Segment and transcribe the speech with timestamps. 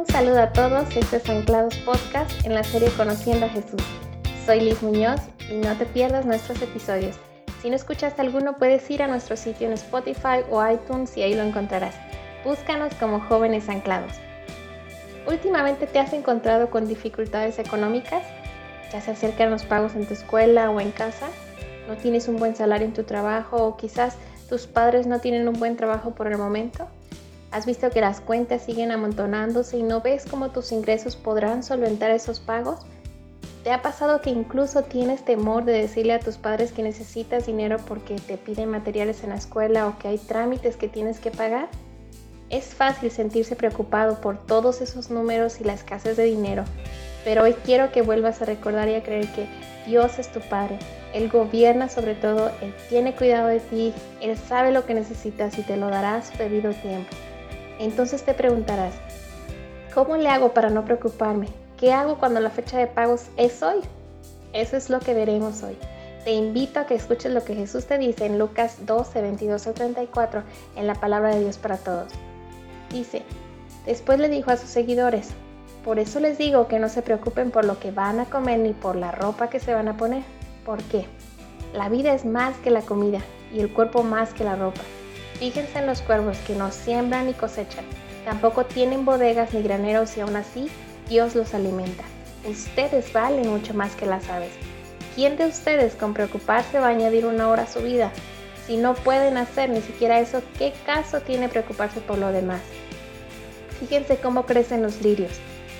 [0.00, 3.82] Un saludo a todos, este es Anclados Podcast en la serie Conociendo a Jesús.
[4.46, 5.20] Soy Liz Muñoz
[5.50, 7.16] y no te pierdas nuestros episodios.
[7.60, 11.34] Si no escuchaste alguno, puedes ir a nuestro sitio en Spotify o iTunes y ahí
[11.34, 11.94] lo encontrarás.
[12.46, 14.14] Búscanos como Jóvenes Anclados.
[15.26, 18.22] Últimamente te has encontrado con dificultades económicas,
[18.90, 21.26] ya se acercan los pagos en tu escuela o en casa,
[21.88, 24.16] no tienes un buen salario en tu trabajo o quizás
[24.48, 26.88] tus padres no tienen un buen trabajo por el momento.
[27.50, 32.12] ¿Has visto que las cuentas siguen amontonándose y no ves cómo tus ingresos podrán solventar
[32.12, 32.80] esos pagos?
[33.64, 37.78] ¿Te ha pasado que incluso tienes temor de decirle a tus padres que necesitas dinero
[37.88, 41.68] porque te piden materiales en la escuela o que hay trámites que tienes que pagar?
[42.50, 46.64] Es fácil sentirse preocupado por todos esos números y la escasez de dinero,
[47.24, 49.46] pero hoy quiero que vuelvas a recordar y a creer que
[49.86, 50.78] Dios es tu Padre.
[51.12, 55.62] Él gobierna sobre todo, Él tiene cuidado de ti, Él sabe lo que necesitas y
[55.62, 57.10] te lo dará a su debido tiempo.
[57.80, 58.92] Entonces te preguntarás,
[59.94, 61.48] ¿cómo le hago para no preocuparme?
[61.78, 63.80] ¿Qué hago cuando la fecha de pagos es hoy?
[64.52, 65.78] Eso es lo que veremos hoy.
[66.24, 69.72] Te invito a que escuches lo que Jesús te dice en Lucas 12, 22 al
[69.72, 70.42] 34
[70.76, 72.12] en la palabra de Dios para todos.
[72.90, 73.22] Dice,
[73.86, 75.30] después le dijo a sus seguidores,
[75.82, 78.74] por eso les digo que no se preocupen por lo que van a comer ni
[78.74, 80.22] por la ropa que se van a poner.
[80.66, 81.06] ¿Por qué?
[81.72, 83.20] La vida es más que la comida
[83.54, 84.82] y el cuerpo más que la ropa.
[85.40, 87.86] Fíjense en los cuervos que no siembran ni cosechan,
[88.26, 90.68] tampoco tienen bodegas ni graneros y aún así
[91.08, 92.04] Dios los alimenta.
[92.44, 94.52] Ustedes valen mucho más que las aves.
[95.14, 98.12] ¿Quién de ustedes con preocuparse va a añadir una hora a su vida?
[98.66, 102.60] Si no pueden hacer ni siquiera eso, ¿qué caso tiene preocuparse por lo demás?
[103.80, 105.32] Fíjense cómo crecen los lirios.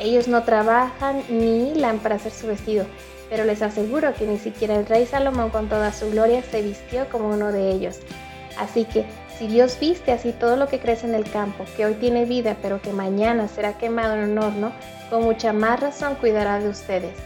[0.00, 2.86] Ellos no trabajan ni hilan para hacer su vestido,
[3.30, 7.08] pero les aseguro que ni siquiera el rey Salomón con toda su gloria se vistió
[7.08, 8.00] como uno de ellos.
[8.58, 9.04] Así que
[9.38, 12.56] si Dios viste así todo lo que crece en el campo, que hoy tiene vida,
[12.62, 14.72] pero que mañana será quemado en un horno,
[15.10, 17.16] con mucha más razón cuidará de ustedes.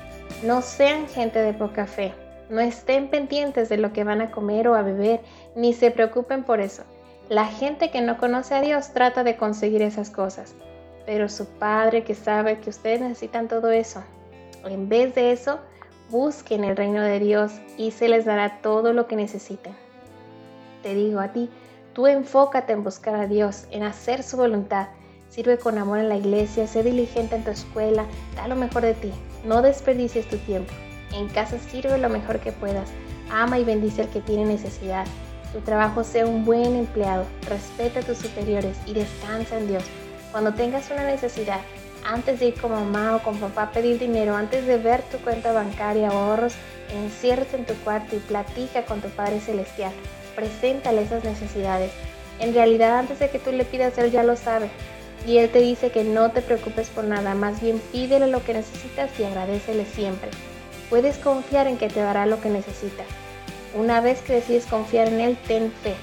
[0.42, 2.14] No sean gente de poca fe,
[2.48, 5.20] no estén pendientes de lo que van a comer o a beber,
[5.54, 6.84] ni se preocupen por eso.
[7.28, 10.54] La gente que no conoce a Dios trata de conseguir esas cosas,
[11.04, 14.02] pero su Padre que sabe que ustedes necesitan todo eso,
[14.64, 15.58] en vez de eso,
[16.10, 19.74] busquen el reino de Dios y se les dará todo lo que necesiten.
[20.82, 21.50] Te digo a ti,
[21.98, 24.86] Tú enfócate en buscar a Dios, en hacer su voluntad.
[25.30, 28.94] Sirve con amor en la iglesia, sé diligente en tu escuela, da lo mejor de
[28.94, 29.10] ti.
[29.44, 30.72] No desperdicies tu tiempo.
[31.12, 32.88] En casa sirve lo mejor que puedas.
[33.32, 35.06] Ama y bendice al que tiene necesidad.
[35.52, 37.24] Tu trabajo sea un buen empleado.
[37.48, 39.82] Respeta a tus superiores y descansa en Dios.
[40.30, 41.58] Cuando tengas una necesidad,
[42.08, 45.18] antes de ir con mamá o con papá a pedir dinero, antes de ver tu
[45.18, 46.54] cuenta bancaria o ahorros,
[46.92, 49.92] enciérrate en tu cuarto y platica con tu Padre Celestial
[50.38, 51.90] preséntale esas necesidades.
[52.38, 54.70] En realidad antes de que tú le pidas, Él ya lo sabe.
[55.26, 58.54] Y Él te dice que no te preocupes por nada, más bien pídele lo que
[58.54, 60.30] necesitas y agradecele siempre.
[60.90, 63.06] Puedes confiar en que te dará lo que necesitas.
[63.74, 65.94] Una vez que decides confiar en Él, ten fe.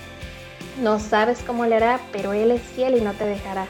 [0.82, 3.68] No sabes cómo le hará, pero Él es fiel y no te dejará.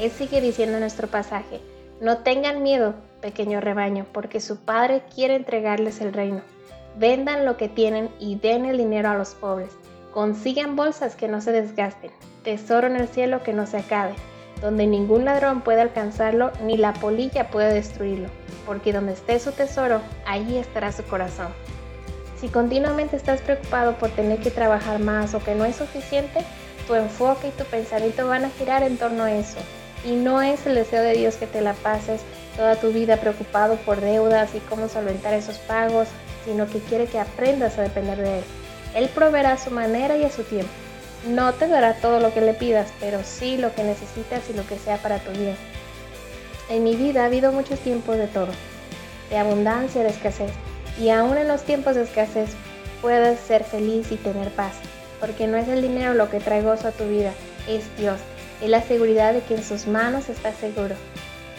[0.00, 1.60] Él sigue diciendo en nuestro pasaje,
[2.00, 6.42] no tengan miedo, pequeño rebaño, porque su Padre quiere entregarles el reino.
[6.98, 9.70] Vendan lo que tienen y den el dinero a los pobres.
[10.12, 12.10] Consigan bolsas que no se desgasten,
[12.42, 14.14] tesoro en el cielo que no se acabe,
[14.60, 18.28] donde ningún ladrón puede alcanzarlo ni la polilla puede destruirlo,
[18.66, 21.48] porque donde esté su tesoro, allí estará su corazón.
[22.38, 26.40] Si continuamente estás preocupado por tener que trabajar más o que no es suficiente,
[26.86, 29.58] tu enfoque y tu pensamiento van a girar en torno a eso.
[30.06, 32.20] Y no es el deseo de Dios que te la pases
[32.56, 36.06] toda tu vida preocupado por deudas y cómo solventar esos pagos,
[36.44, 38.44] sino que quiere que aprendas a depender de Él.
[38.94, 40.70] Él proveerá a su manera y a su tiempo.
[41.28, 44.64] No te dará todo lo que le pidas, pero sí lo que necesitas y lo
[44.66, 45.56] que sea para tu bien.
[46.70, 48.48] En mi vida ha habido muchos tiempos de todo,
[49.28, 50.52] de abundancia, de escasez,
[51.00, 52.50] y aún en los tiempos de escasez
[53.02, 54.74] puedes ser feliz y tener paz,
[55.20, 57.32] porque no es el dinero lo que trae gozo a tu vida,
[57.68, 58.20] es Dios,
[58.62, 60.94] es la seguridad de que en sus manos estás seguro.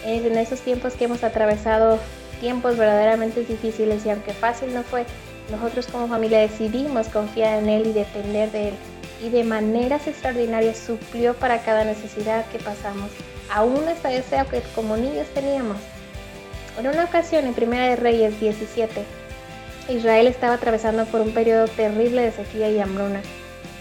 [0.03, 1.99] En esos tiempos que hemos atravesado
[2.39, 5.05] tiempos verdaderamente difíciles y aunque fácil no fue,
[5.51, 8.73] nosotros como familia decidimos confiar en Él y depender de Él.
[9.23, 13.09] Y de maneras extraordinarias suplió para cada necesidad que pasamos,
[13.51, 15.77] aún este deseo que como niños teníamos.
[16.77, 19.03] En una ocasión, en Primera de Reyes 17,
[19.89, 23.21] Israel estaba atravesando por un periodo terrible de sequía y hambruna,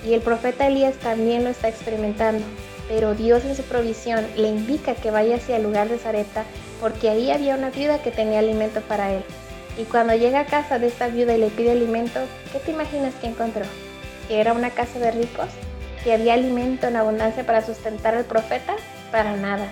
[0.06, 2.44] y el profeta Elías también lo está experimentando,
[2.88, 6.44] pero Dios en su provisión le indica que vaya hacia el lugar de Zareta
[6.80, 9.22] porque ahí había una viuda que tenía alimento para él.
[9.78, 12.20] Y cuando llega a casa de esta viuda y le pide alimento,
[12.52, 13.64] ¿qué te imaginas que encontró?
[14.28, 15.48] ¿Que era una casa de ricos?
[16.02, 18.76] ¿Que había alimento en abundancia para sustentar al profeta?
[19.10, 19.66] Para nada.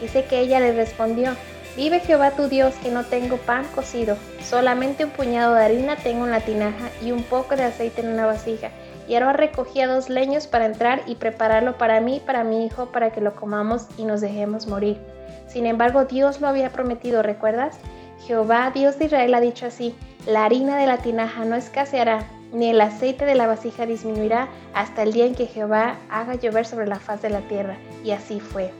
[0.00, 1.34] Dice que ella le respondió,
[1.76, 6.24] Vive Jehová tu Dios que no tengo pan cocido, solamente un puñado de harina tengo
[6.24, 8.70] en la tinaja y un poco de aceite en una vasija.
[9.08, 13.10] Y ahora recogía dos leños para entrar y prepararlo para mí para mi hijo para
[13.10, 14.98] que lo comamos y nos dejemos morir.
[15.46, 17.78] Sin embargo, Dios lo había prometido, ¿recuerdas?
[18.26, 19.94] Jehová, Dios de Israel, ha dicho así,
[20.26, 25.02] la harina de la tinaja no escaseará, ni el aceite de la vasija disminuirá hasta
[25.02, 27.78] el día en que Jehová haga llover sobre la faz de la tierra.
[28.04, 28.70] Y así fue.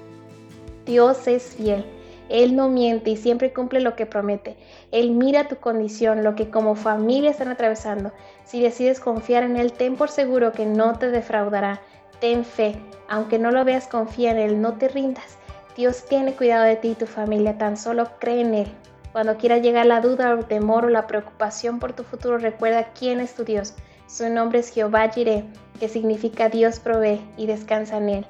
[0.85, 1.85] Dios es fiel.
[2.29, 4.57] Él no miente y siempre cumple lo que promete.
[4.93, 8.13] Él mira tu condición, lo que como familia están atravesando.
[8.45, 11.81] Si decides confiar en Él, ten por seguro que no te defraudará.
[12.21, 12.77] Ten fe.
[13.09, 15.39] Aunque no lo veas, confía en Él, no te rindas.
[15.77, 18.69] Dios tiene cuidado de ti y tu familia, tan solo cree en Él.
[19.13, 22.93] Cuando quiera llegar la duda o el temor o la preocupación por tu futuro, recuerda
[22.99, 23.75] quién es tu Dios.
[24.07, 25.45] Su nombre es Jehová Jireh,
[25.79, 28.27] que significa Dios provee y descansa en Él.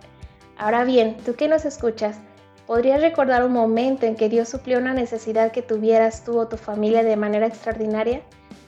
[0.56, 2.18] Ahora bien, tú que nos escuchas,
[2.68, 6.58] ¿Podrías recordar un momento en que Dios suplió una necesidad que tuvieras tú o tu
[6.58, 8.20] familia de manera extraordinaria?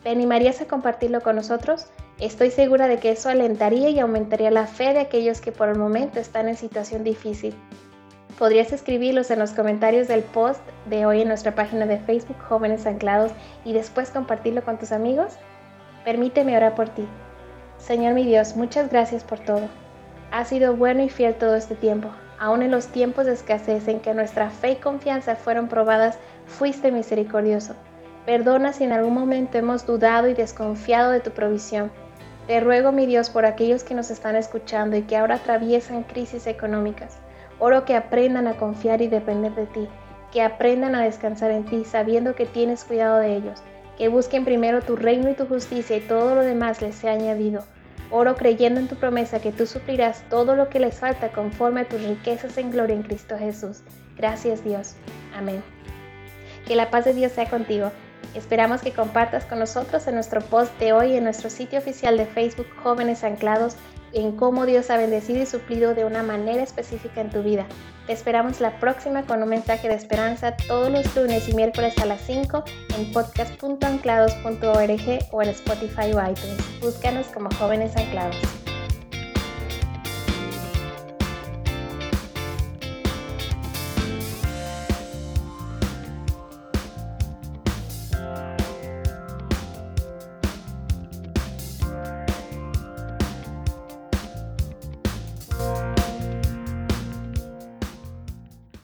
[0.02, 1.84] ¿Te animarías a compartirlo con nosotros?
[2.18, 5.76] Estoy segura de que eso alentaría y aumentaría la fe de aquellos que por el
[5.76, 7.54] momento están en situación difícil.
[8.38, 12.86] Podrías escribirlos en los comentarios del post de hoy en nuestra página de Facebook Jóvenes
[12.86, 13.32] Anclados
[13.66, 15.34] y después compartirlo con tus amigos.
[16.06, 17.06] Permíteme orar por ti.
[17.76, 19.68] Señor mi Dios, muchas gracias por todo.
[20.30, 22.08] Has sido bueno y fiel todo este tiempo.
[22.40, 26.90] Aún en los tiempos de escasez en que nuestra fe y confianza fueron probadas, fuiste
[26.90, 27.74] misericordioso.
[28.24, 31.92] Perdona si en algún momento hemos dudado y desconfiado de tu provisión.
[32.46, 36.46] Te ruego, mi Dios, por aquellos que nos están escuchando y que ahora atraviesan crisis
[36.46, 37.18] económicas.
[37.58, 39.86] Oro que aprendan a confiar y depender de ti,
[40.32, 43.62] que aprendan a descansar en ti sabiendo que tienes cuidado de ellos,
[43.98, 47.64] que busquen primero tu reino y tu justicia y todo lo demás les sea añadido.
[48.10, 51.88] Oro creyendo en tu promesa que tú suplirás todo lo que les falta conforme a
[51.88, 53.82] tus riquezas en gloria en Cristo Jesús.
[54.16, 54.94] Gracias Dios.
[55.36, 55.62] Amén.
[56.66, 57.92] Que la paz de Dios sea contigo.
[58.34, 62.26] Esperamos que compartas con nosotros en nuestro post de hoy en nuestro sitio oficial de
[62.26, 63.76] Facebook Jóvenes Anclados
[64.12, 67.66] en cómo Dios ha bendecido y suplido de una manera específica en tu vida.
[68.06, 72.06] Te esperamos la próxima con un mensaje de esperanza todos los lunes y miércoles a
[72.06, 72.64] las 5
[72.98, 76.58] en podcast.anclados.org o en Spotify o iTunes.
[76.80, 78.59] Búscanos como jóvenes anclados.